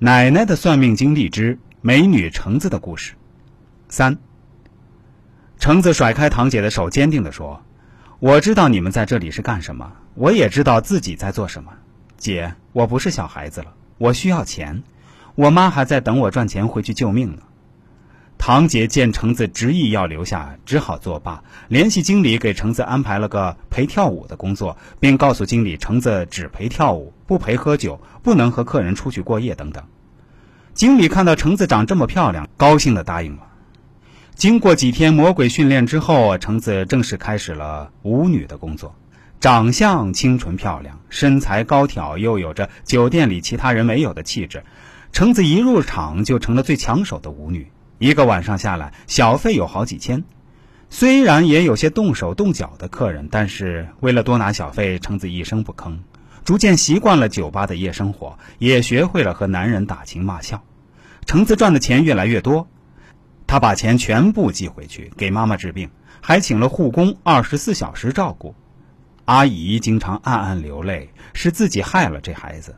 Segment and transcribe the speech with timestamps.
[0.00, 3.14] 奶奶的算命经历之美女橙子的故事。
[3.88, 4.18] 三。
[5.58, 7.62] 橙子甩开堂姐的手，坚定地说
[8.18, 11.72] ：“我知道你们在这里是干什么，我也知道自己在做什么。
[12.16, 14.82] 姐，我不是小孩子了，我需要钱，
[15.36, 17.42] 我妈还在等我赚钱回去救命呢。”
[18.46, 29.82] 堂姐见橙子执意要留下，只好作罢，联系经理给橙子安排了个陪跳舞的工作，并告诉经理橙子只陪跳舞，不陪喝酒，不能和客人出去过夜等等。
[30.74, 33.44] 经理看到橙子长这么漂亮，高兴地答应了。
[34.34, 38.94] 经过几天魔鬼训练之后，橙子正式开始了舞女的工作。
[39.40, 44.64] 长相清纯漂亮，身材高挑，又有着酒店里其他人没有的气质。
[45.12, 47.70] 橙子一入场就成了最抢手的舞女。
[47.98, 50.24] 一个晚上下来，小费有好几千。
[50.90, 55.98] 虽然也有些动手动脚的客人，但是为了多拿小费，橙子一声不吭。
[56.44, 60.62] 逐渐习惯了酒吧的夜生活，也学会了和男人打情骂俏。
[61.24, 62.68] 橙子赚的钱越来越多，
[63.46, 68.54] 他把钱全部寄回去给妈妈治病，还请了护工二十四小时照顾。
[69.24, 72.76] 阿姨经常暗暗流泪，是自己害了这孩子。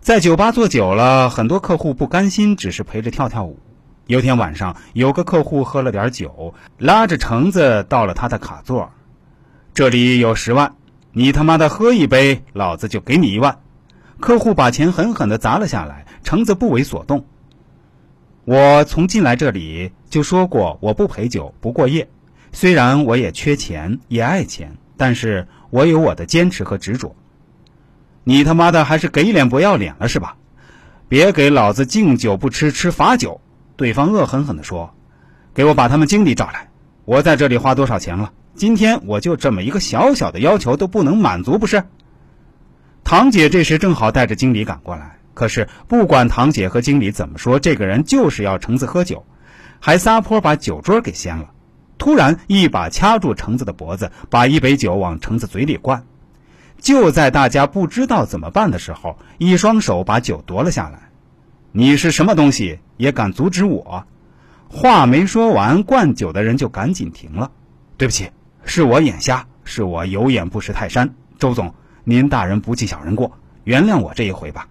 [0.00, 3.60] 在酒吧坐久了，很多客户不甘心，只是陪着跳跳舞。
[4.06, 8.92] 有天晚上，有个客户喝了点酒，拉着橙子到了他的卡座。
[9.74, 10.76] 这里有十万，
[11.10, 13.58] 你他妈的喝一杯，老子就给你一万。
[14.20, 17.24] 客户把钱狠狠的砸了下来，橙子不为所动。
[18.44, 22.08] 我从进来这里就说过，我不陪酒，不过夜。
[22.52, 27.16] 虽然我也缺钱，也爱钱，但是我有我的坚持和执着。
[28.22, 30.36] 你他妈的还是给脸不要脸了是吧？
[31.08, 33.40] 别给老子敬酒不吃吃罚酒。
[33.76, 34.94] 对方恶狠狠地说
[35.54, 36.70] ：“给我把他们经理找来！
[37.04, 38.32] 我在这里花多少钱了？
[38.54, 41.84] 今天我就这么一个小小的要求都不能满足，不是？”
[43.04, 49.24] 堂姐这时正好带着经理赶过来，可是不管堂姐和经理怎么说，这个人就是要橙子喝酒，
[49.78, 51.50] 还撒泼把酒桌给掀了。
[51.98, 56.04] 突然一把掐住橙子的脖子，把一杯酒往橙子嘴里灌。
[56.78, 61.10] 就在大家不知道怎么办的时候，一双手把酒夺了下来。
[61.72, 64.06] 你是什么东西也敢阻止我？
[64.68, 67.52] 话没说完，灌酒的人就赶紧停了。
[67.96, 68.30] 对不起，
[68.64, 71.14] 是我眼瞎，是我有眼不识泰山。
[71.38, 71.74] 周总，
[72.04, 74.68] 您大人不计小人过，原谅我这一回吧。